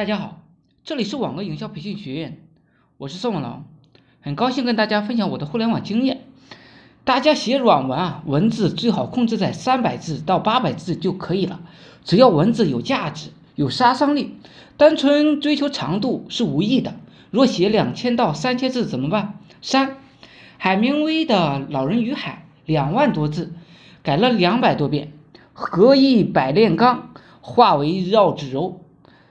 [0.00, 0.40] 大家好，
[0.82, 2.38] 这里是网络营销培训学院，
[2.96, 3.64] 我是宋文龙，
[4.22, 6.22] 很高兴跟大家分享我的互联网经验。
[7.04, 11.60] 大家写软文啊，文字最好控制在三百字到八百字就可以了，
[12.02, 14.36] 只要文字有价值、有杀伤力，
[14.78, 16.94] 单纯追求长度是无益的。
[17.30, 19.38] 若写两千到三千字怎么办？
[19.60, 19.98] 三。
[20.56, 21.36] 海明威的
[21.68, 23.52] 《老人与海》两万多字，
[24.02, 25.12] 改了两百多遍。
[25.52, 27.12] 何以百炼钢，
[27.42, 28.80] 化为绕指柔。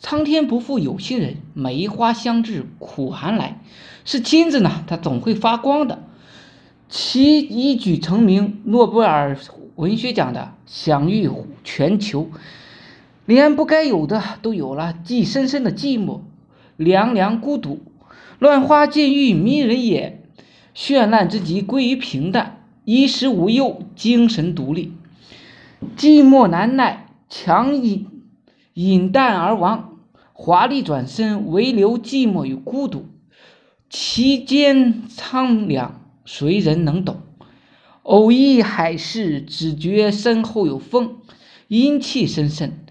[0.00, 3.60] 苍天不负有心人，梅花香自苦寒来。
[4.06, 6.02] 是金子呢，它总会发光的。
[6.88, 9.38] 其一举成名，诺贝尔
[9.76, 11.30] 文学奖的享誉
[11.62, 12.30] 全球，
[13.26, 14.94] 连不该有的都有了。
[15.04, 16.20] 既深深的寂寞，
[16.76, 17.82] 凉凉孤独。
[18.38, 20.22] 乱花渐欲迷人眼，
[20.74, 22.64] 绚烂之极归于平淡。
[22.86, 24.94] 衣食无忧，精神独立。
[25.96, 28.08] 寂寞难耐，强饮
[28.72, 29.89] 饮淡而亡。
[30.42, 33.10] 华丽转身，唯留寂寞与孤独，
[33.90, 37.20] 其间苍凉，谁人能懂？
[38.04, 41.18] 偶遇海市，只觉身后有风，
[41.68, 42.86] 阴气深深。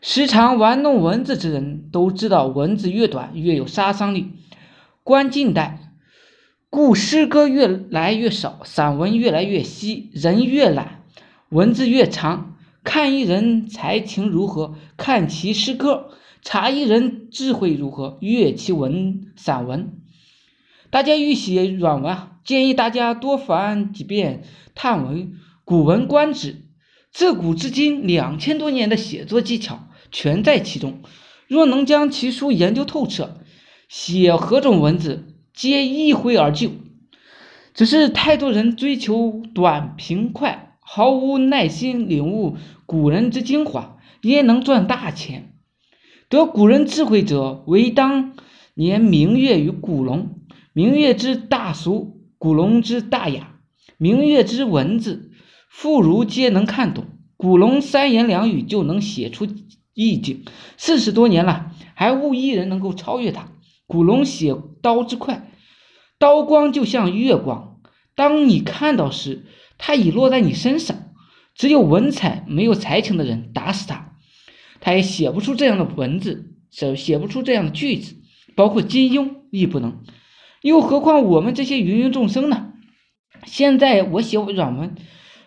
[0.00, 4.30] 时常玩弄文字之人都知道，文字越短越有杀伤力。
[5.02, 5.92] 观近代，
[6.70, 11.02] 故诗歌越来越少，散文越来越稀，人越懒，
[11.50, 12.53] 文字越长。
[12.84, 16.10] 看一人才情如何，看其诗歌。
[16.42, 19.94] 查一人智慧如何，阅其文散文。
[20.90, 25.32] 大家欲写软文，建议大家多翻几遍探文、
[25.64, 26.66] 古文观止。
[27.10, 31.00] 自古至今两千多年的写作技巧全在其中。
[31.48, 33.38] 若能将其书研究透彻，
[33.88, 36.72] 写何种文字皆一挥而就。
[37.72, 45.54] 只是太多人追求短平快，毫无耐心领悟古人之精华，焉能赚大钱？
[46.28, 48.34] 得古人智慧者，唯当
[48.74, 50.40] 年明月与古龙。
[50.72, 53.60] 明月之大俗，古龙之大雅。
[53.96, 55.30] 明月之文字，
[55.70, 57.04] 妇孺皆能看懂；
[57.36, 59.48] 古龙三言两语就能写出
[59.94, 60.44] 意境。
[60.76, 63.48] 四十多年了，还无一人能够超越他。
[63.86, 65.50] 古龙写刀之快，
[66.18, 67.80] 刀光就像月光，
[68.14, 69.46] 当你看到时，
[69.78, 70.96] 它已落在你身上。
[71.54, 74.16] 只有文采没有才情的人，打死他。
[74.80, 78.16] 他也写不出这样的文字，写写不出这样的句子，
[78.56, 80.02] 包括金庸亦不能，
[80.62, 82.72] 又何况我们这些芸芸众生呢？
[83.46, 84.96] 现在我写软文，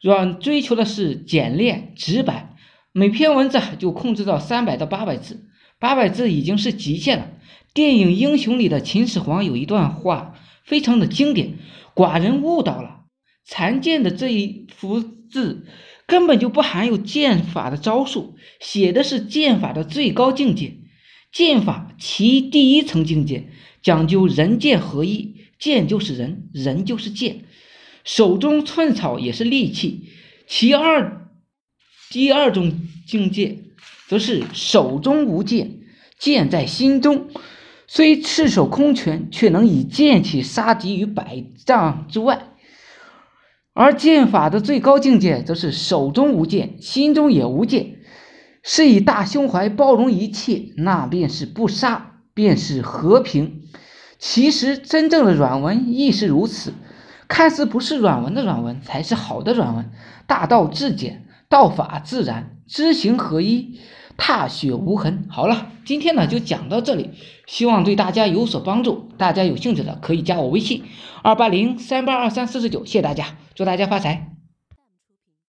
[0.00, 2.56] 软追求的是简练直白，
[2.90, 5.46] 每篇文字就控制到三百到八百字，
[5.78, 7.28] 八百字已经是极限了。
[7.72, 10.34] 电影《英雄》里的秦始皇有一段话
[10.64, 11.54] 非常的经典
[11.94, 13.01] ：“寡人悟到了，
[13.44, 15.66] 残剑的这一幅字。”
[16.04, 20.74] 根本就不含有剑法的招数，写的是剑法的最高境界。
[21.32, 23.48] 剑法其第一层境界
[23.82, 27.44] 讲究人剑合一，剑就是人，人就是剑。
[28.04, 30.08] 手中寸草也是利器。
[30.46, 31.30] 其二，
[32.10, 33.60] 第二种境界
[34.06, 35.78] 则是手中无剑，
[36.18, 37.30] 剑在心中。
[37.86, 42.51] 虽赤手空拳，却能以剑气杀敌于百丈之外。
[43.74, 47.96] 而剑法的最高境界，则是手中无剑，心中也无剑，
[48.62, 53.62] 是以大胸怀包容一切，那便是不杀，便是和平。
[54.18, 56.74] 其实，真正的软文亦是如此，
[57.26, 59.90] 看似不是软文的软文，才是好的软文。
[60.26, 63.80] 大道至简，道法自然，知行合一，
[64.16, 65.26] 踏雪无痕。
[65.28, 67.10] 好了，今天呢就讲到这里，
[67.46, 69.08] 希望对大家有所帮助。
[69.18, 70.82] 大家有兴趣的可以加我微信：
[71.22, 73.26] 二八零三八二三四四九，谢谢大家。
[73.54, 74.31] 祝大家发财！